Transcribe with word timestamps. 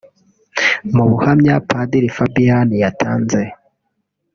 Mu 0.95 1.03
buhamya 1.09 1.55
Padiri 1.69 2.09
Fabiyani 2.17 2.75
yatanze 2.83 3.41